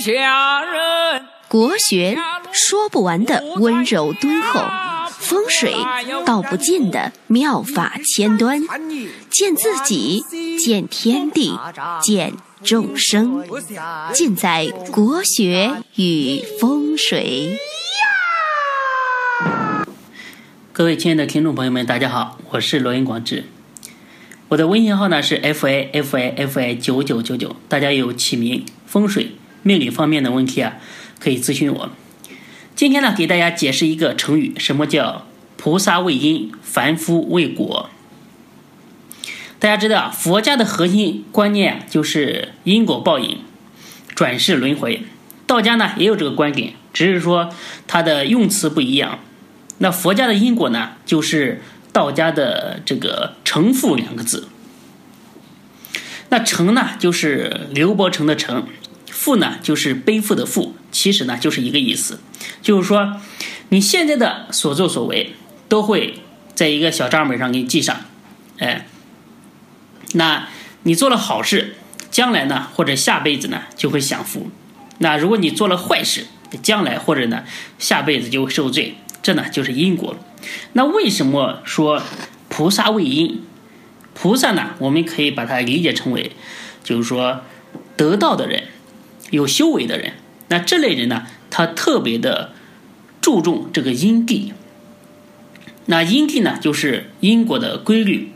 [0.00, 1.26] 下人。
[1.46, 2.16] 国学
[2.52, 4.64] 说不完的温柔敦厚，
[5.10, 5.74] 风水
[6.24, 8.62] 道不尽的妙法千端，
[9.28, 10.24] 见自己，
[10.58, 11.58] 见天地，
[12.00, 13.44] 见众生，
[14.12, 17.58] 尽在国学与风水。
[20.72, 23.44] 各位亲爱的听众朋友们，大家好，我是罗云广志，
[24.48, 29.32] 我的微信号呢是 f a f a f a 九九九九，大家有起名、风水、
[29.62, 30.74] 命理方面的问题啊，
[31.18, 31.90] 可以咨询我。
[32.74, 35.26] 今天呢，给大家解释一个成语，什么叫
[35.56, 37.90] 菩萨为因，凡夫为果。
[39.58, 43.40] 大家知道啊，佛家的核心观念就是因果报应、
[44.14, 45.02] 转世轮回。
[45.46, 47.52] 道家呢也有这个观点，只是说
[47.86, 49.18] 它的用词不一样。
[49.78, 51.60] 那佛家的因果呢，就是
[51.92, 54.48] 道家的这个“成负”两个字。
[56.28, 58.62] 那“成”呢，就是刘伯承的“成
[59.10, 60.74] ”；“负”呢，就是背负的“负”。
[60.90, 62.20] 其实呢，就是一个意思，
[62.62, 63.20] 就是说
[63.68, 65.34] 你现在的所作所为
[65.68, 66.20] 都会
[66.54, 68.00] 在一个小账本上给你记上。
[68.58, 68.86] 哎，
[70.14, 70.48] 那
[70.82, 71.76] 你做了好事，
[72.10, 74.50] 将来呢，或者下辈子呢，就会享福；
[74.98, 76.26] 那如果你做了坏事，
[76.62, 77.44] 将来或者呢，
[77.78, 78.96] 下辈子就会受罪。
[79.22, 80.16] 这呢就是因果。
[80.72, 82.02] 那为什么说
[82.48, 83.42] 菩萨为因？
[84.14, 86.32] 菩萨呢，我们可以把它理解成为，
[86.82, 87.42] 就是说
[87.96, 88.64] 得道的人，
[89.30, 90.12] 有修为的人。
[90.48, 92.52] 那这类人呢，他特别的
[93.20, 94.52] 注重这个因地。
[95.86, 98.32] 那因地呢，就是因果的规律，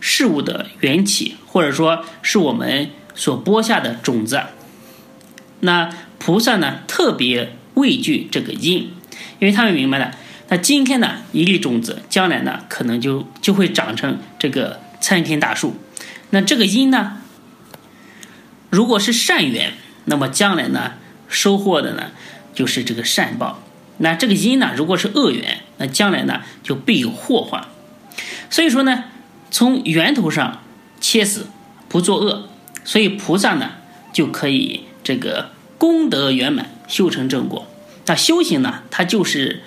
[0.00, 4.40] 事物的缘起，或者说是我们所播下的种子。
[5.60, 8.90] 那菩萨呢，特别畏惧这个因。
[9.38, 10.14] 因为他们明白了，
[10.48, 15.76] 那今天呢一粒种子，将来呢可能就就会长成这个参天大树。
[16.30, 17.22] 那这个因呢，
[18.68, 19.72] 如果是善缘，
[20.10, 20.94] 那么将来呢
[21.28, 22.10] 收获的呢
[22.52, 23.62] 就是这个善报。
[23.98, 27.64] 那这个因呢，如果是恶缘，那将来呢就必有祸患。
[28.50, 29.04] 所以说呢，
[29.50, 30.62] 从源头上
[31.00, 31.46] 切死，
[31.88, 32.48] 不作恶，
[32.82, 33.72] 所以菩萨呢
[34.12, 37.66] 就可以这个功德圆满，修成正果。
[38.06, 39.62] 那修行呢，它就是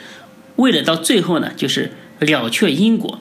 [0.58, 3.20] 为了到最后呢，就是了却因果。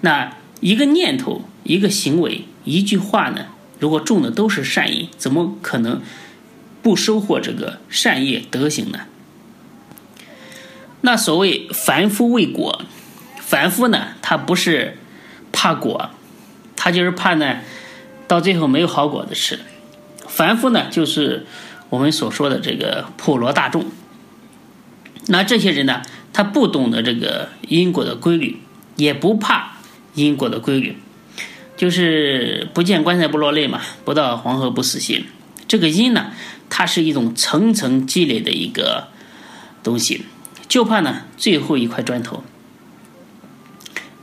[0.00, 3.46] 那一个念头、一个行为、一句话呢，
[3.78, 6.00] 如果种的都是善因，怎么可能
[6.86, 9.00] 不收获这个善业德行呢？
[11.00, 12.82] 那所谓凡夫为果，
[13.40, 14.96] 凡夫呢，他不是
[15.50, 16.10] 怕果，
[16.76, 17.56] 他就是怕呢，
[18.28, 19.58] 到最后没有好果子吃。
[20.28, 21.44] 凡夫呢，就是
[21.90, 23.86] 我们所说的这个普罗大众。
[25.26, 26.02] 那这些人呢，
[26.32, 28.60] 他不懂得这个因果的规律，
[28.94, 29.78] 也不怕
[30.14, 30.96] 因果的规律，
[31.76, 35.24] 就是不见棺材不落泪嘛，不到黄河不死心。
[35.66, 36.30] 这个因呢，
[36.78, 39.08] 它是一种层层积累的一个
[39.82, 40.26] 东西，
[40.68, 42.44] 就怕呢最后一块砖头。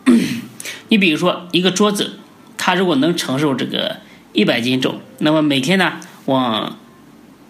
[0.90, 2.20] 你比如说一个桌子，
[2.56, 4.02] 它如果能承受这个
[4.34, 5.94] 一百斤重，那么每天呢
[6.26, 6.78] 往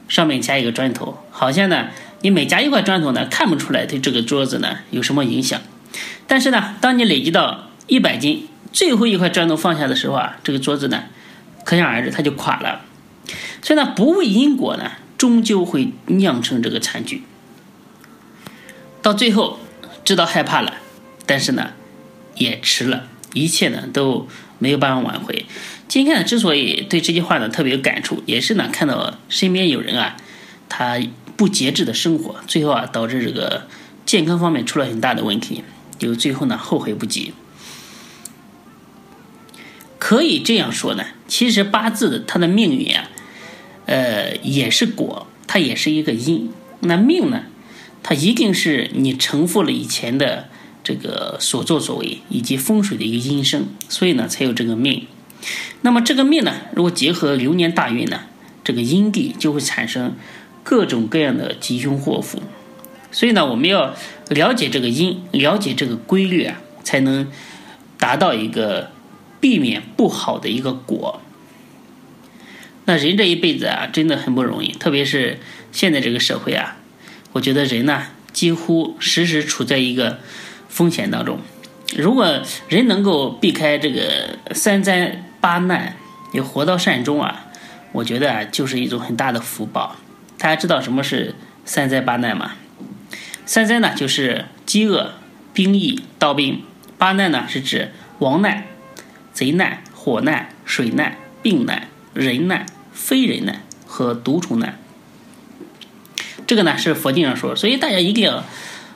[0.07, 1.89] 上面加一个砖头，好像呢。
[2.21, 5.59] 你每加一块砖头呢，看不出来对这个桌子呢有什么影响。
[6.25, 11.03] 但是呢，当你累积到一百斤，最后一块砖头放下的时候啊，这个桌子呢，
[11.65, 12.79] 可想而知它就垮了。
[13.63, 17.23] 所以呢，不畏因果呢，终究会酿成这个惨剧。
[19.01, 19.57] 到最后
[20.05, 20.75] 知道害怕了，
[21.25, 21.71] 但是呢，
[22.35, 24.27] 也迟了，一切呢都
[24.59, 25.47] 没有办法挽回。
[25.87, 30.17] 今天呢，之所以对这句话呢特别有感触，也是呢看到身边有人啊，
[30.69, 30.99] 他。
[31.35, 33.67] 不节制的生活，最后啊导致这个
[34.05, 35.63] 健康方面出了很大的问题，
[35.97, 37.33] 就最后呢后悔不及。
[39.97, 43.09] 可以这样说呢，其实八字的它的命运啊，
[43.85, 46.51] 呃也是果，它也是一个因。
[46.81, 47.43] 那命呢，
[48.01, 50.49] 它一定是你承负了以前的
[50.83, 55.07] 这个所作所为以及风水的一个因生，所以呢才有这个命。
[55.81, 58.21] 那么这个命呢，如果结合流年大运呢，
[58.63, 60.15] 这个阴地就会产生。
[60.65, 62.39] 各种各样的吉凶祸福，
[63.11, 63.93] 所以呢，我们要
[64.29, 67.27] 了解这个因，了解这个规律啊，才能
[67.99, 68.89] 达到一个
[69.41, 71.19] 避免不好的一个果。
[72.85, 75.39] 那人这一辈子啊，真的很不容易，特别是
[75.71, 76.77] 现在这个社会啊，
[77.31, 80.19] 我觉得人呢，几乎时时处在一个
[80.67, 81.39] 风险当中。
[81.95, 85.95] 如果人能够避开这个三灾八难，
[86.33, 87.45] 也活到善终啊，
[87.91, 89.95] 我觉得啊，就是一种很大的福报。
[90.37, 92.55] 大家知道什么是三灾八难吗？
[93.45, 95.13] 三灾呢，就是饥饿、
[95.53, 96.63] 兵役、刀兵；
[96.97, 98.65] 八难呢，是指亡难、
[99.31, 104.79] 贼难、火难、水难、病难、人难、非人难和毒虫难。
[106.45, 108.43] 这个呢是佛经上说，所以大家一定要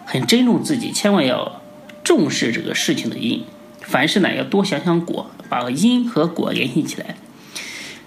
[0.06, 1.62] 很珍重自己，千万要
[2.04, 3.44] 重视这个事情的因。
[3.82, 7.16] 凡事呢要多想想果，把因和果联系起来。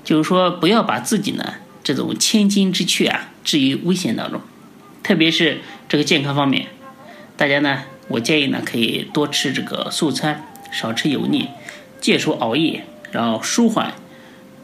[0.04, 4.40] 就是说，不要把自己呢这种千金之躯啊置于危险当中，
[5.02, 6.66] 特别是这个健康方面，
[7.36, 11.48] 大家呢，我建议呢可以多吃这个素餐，少吃油腻，
[12.00, 13.94] 戒除熬夜，然后舒缓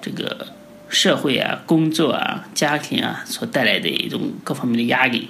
[0.07, 0.55] 这个
[0.89, 5.29] 社会啊、工作啊、家庭啊所带来的一种各方面的压力。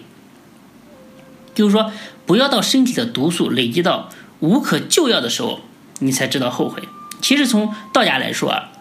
[1.55, 1.91] 就是说，
[2.27, 5.61] 不要到身体的毒素累积到无可救药的时候，
[6.01, 6.83] 你才知道后悔。
[7.23, 8.73] 其实从道家来说啊。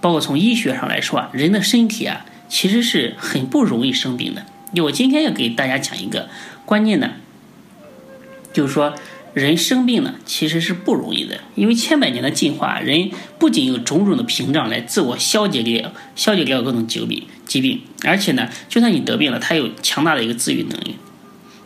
[0.00, 4.44] 包括从医学上来说啊，人的身体啊，其实是很不容易生病的。
[4.82, 6.28] 我今天要给大家讲一个
[6.64, 7.14] 观念呢，
[8.52, 8.94] 就是说
[9.34, 11.40] 人生病呢，其实是不容易的。
[11.54, 20.96] 因为千百年的进化，人不仅有种种的屏障来自我消解掉、消解掉各种疾病、疾病，而且呢，就算你得病了，它有强大的一个自愈能力。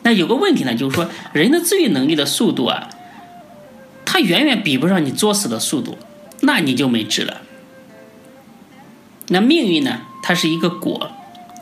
[0.03, 2.88] 那有个问题呢，就是说人的自愈能力的速度啊，
[4.05, 5.97] 它远远比不上你作死的速度，
[6.41, 7.43] 那你就没治了。
[9.29, 10.03] 那命运呢？
[10.25, 11.11] 它是一个果，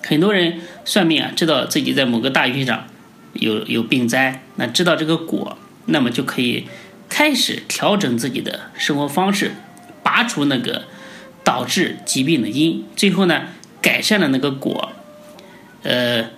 [0.02, 2.84] 很多人算命啊，知道自己在某个大运上
[3.32, 5.56] 有有病灾，那知道这个果，
[5.90, 6.66] 那么就可以
[7.08, 9.52] 开始调整自己的生活方式，
[10.02, 10.84] 拔除那个
[11.44, 13.42] 导致疾病的因，最后呢，
[13.80, 14.92] 改善了那个果。
[15.82, 16.30] 呃，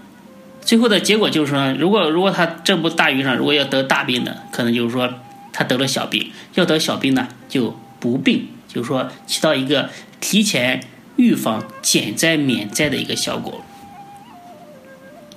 [0.61, 5.13] 最后的结果就是说，如果如果他这部大运上如果要得大病的，可能就是说
[5.53, 9.89] 他得了小病；要得小病呢，就不病，就是说起到一个
[10.21, 10.83] 提前。
[11.17, 13.63] 预防减灾免灾的一个效果。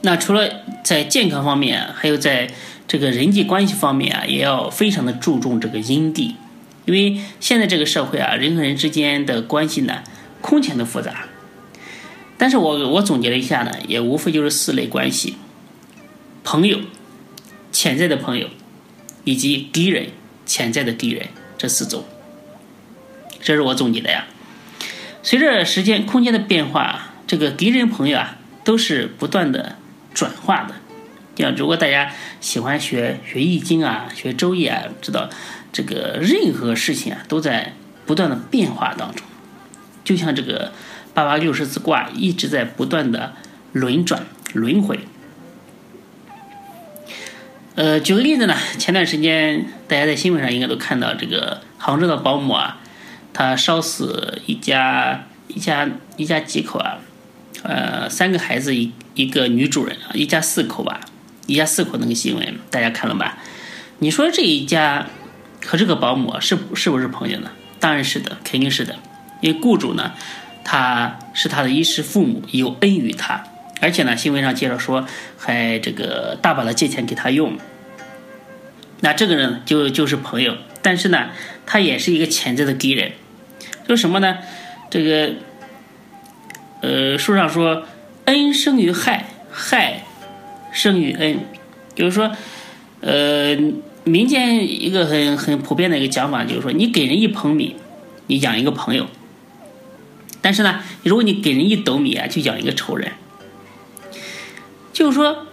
[0.02, 0.50] 那除了
[0.86, 2.50] 在健康方面，还有在
[2.88, 6.36] 这个人际关系方面啊，也要非常的注重这个因地，
[6.86, 10.04] 因为现在这个社会啊，人和人之间的关系呢，
[10.42, 11.26] 空前的复杂。
[12.38, 15.36] 但是我我总结了一下呢，也无非就是四类关系：
[16.44, 16.80] 朋友、
[17.72, 18.50] 潜在的朋友，
[19.24, 20.10] 以及敌人、
[20.46, 21.28] 潜在的敌人
[21.58, 22.04] 这四种。
[23.42, 24.26] 这是我总结的呀。
[25.24, 29.78] 随着时间、空间的变化，这个敌人、朋友啊，都是不断的
[30.14, 30.76] 转化的。
[31.44, 35.30] 像如果大家喜欢学学易经啊、学周易啊，知道
[35.72, 37.74] 这个任何事情啊，都在
[38.06, 39.26] 不断的变化当中。
[40.04, 40.72] 就像这个
[41.14, 43.34] 八八六十四卦一直在不断的
[43.74, 44.24] 轮转、
[44.54, 45.00] 轮回。
[47.76, 52.80] 呃，举个例子呢，前段时间大家在新闻上应该都看到，这个杭州的保姆啊。
[53.34, 57.00] 她烧死一家一家一家几口啊？
[57.64, 61.02] 呃，三个孩子一一个女主人啊，一家四口吧，
[61.48, 63.38] 一家四口那个新闻大家看了吧？
[64.00, 65.08] 你说这一家
[65.66, 67.52] 和这个保姆是是不是朋友呢？
[67.80, 68.96] 当然是的，肯定是的。
[69.42, 70.14] 因为雇主呢，
[70.64, 73.44] 他是他的衣食父母，有恩于他，
[73.82, 75.06] 而且呢，新闻上介绍说
[75.38, 77.58] 还这个大把的借钱给他用。
[79.02, 81.30] 那这个人就就是朋友，但是呢，
[81.66, 83.12] 他也是一个潜在的敌人。
[83.86, 84.40] 说什么呢？
[84.90, 85.34] 这个，
[86.82, 87.86] 呃，书上说，
[88.26, 90.06] 恩生于害，害
[90.76, 91.40] 生于恩，
[91.96, 92.30] 就是说，
[93.00, 93.58] 呃，
[94.04, 97.78] 民间一个很很普遍的一个讲法，就是说，你给人一捧米，
[98.28, 99.06] 你养一个朋友；
[100.42, 103.14] 但是呢，如果你给人一斗米啊，就养一个仇人。
[104.92, 105.48] 就是说，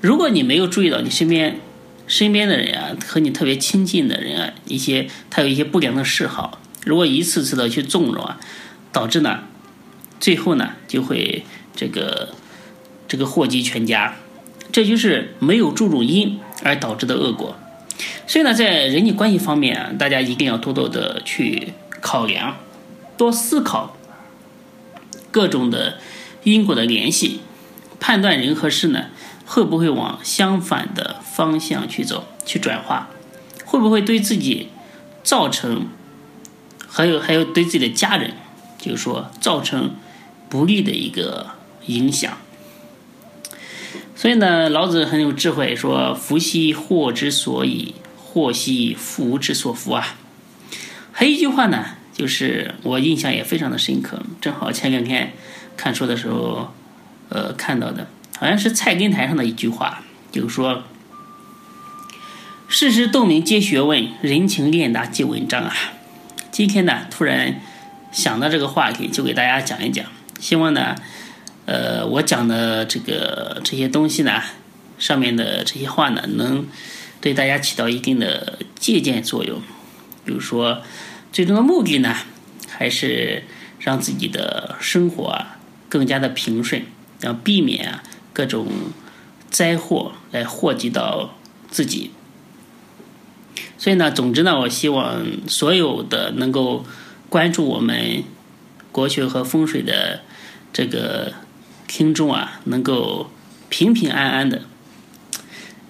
[0.00, 1.60] 如果你没有注意到你身边
[2.06, 6.58] 身边的人啊，和你特别亲近的人啊，一些他有一些不良的嗜好。
[6.86, 8.40] 如果一次次的去纵容啊，
[8.90, 9.44] 导致呢，
[10.18, 11.44] 最后呢就会
[11.76, 12.34] 这个
[13.06, 14.16] 这个祸及全家，
[14.72, 17.56] 这就是没有注重因而导致的恶果。
[18.26, 22.56] 所以呢，在人际关系方面，大家一定要多多的去考量，
[23.16, 23.96] 多思考
[25.30, 25.98] 各种的
[26.42, 27.40] 因果的联系，
[28.00, 29.06] 判断人和事呢
[29.44, 33.10] 会不会往相反的方向去走，去转化，
[33.66, 34.68] 会不会对自己
[35.22, 35.88] 造成。
[36.94, 38.34] 还有还有对自己的家人，
[38.78, 39.94] 就是说造成
[40.50, 41.46] 不利的一个
[41.86, 42.36] 影响。
[44.14, 50.16] 所以呢，老子很有智慧，说“福兮祸之所以，祸兮福之所伏”啊。
[51.12, 55.32] 还有一句话呢，就是我印象也非常的深刻，正好前两天
[55.76, 56.72] 看书的时候，
[57.30, 58.06] 呃，看到的，
[58.38, 60.84] 好像是菜根谭上的一句话，就是说
[62.68, 65.74] ：“世事洞明皆学问，人情练达即文章啊。”
[66.52, 67.60] 今天呢，突然
[68.12, 70.04] 想到这个话题，就给大家讲一讲。
[70.38, 70.94] 希望呢，
[71.64, 74.42] 呃，我讲的这个这些东西呢，
[74.98, 76.66] 上面的这些话呢，能
[77.20, 79.60] 对大家起到一定的借鉴作用。
[80.24, 80.82] 比如说，
[81.32, 82.16] 最终的目的呢，
[82.68, 83.44] 还是
[83.78, 86.84] 让自己的生活啊更加的平顺，
[87.20, 88.02] 要避免啊
[88.32, 88.66] 各种
[89.50, 91.36] 灾祸来祸及到
[91.70, 92.10] 自己。
[93.78, 96.84] 所以呢，总之呢，我希望所有的能够
[97.28, 98.22] 关注我们
[98.92, 100.22] 国学和风水的
[100.72, 101.32] 这个
[101.94, 103.30] 听众啊，能够
[103.68, 104.62] 平平安安的，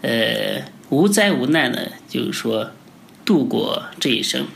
[0.00, 2.72] 呃，无灾无难的，就是说
[3.24, 4.48] 度过这一生。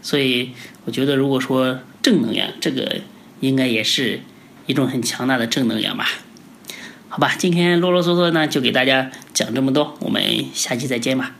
[0.00, 0.52] 所以，
[0.86, 3.02] 我觉得如果说正能量，这个
[3.40, 4.20] 应该也是
[4.64, 6.08] 一种很强大的正能量吧。
[7.10, 11.36] 好吧，今天啰啰嗦嗦呢，就给大家讲这么多，我们下期再见吧。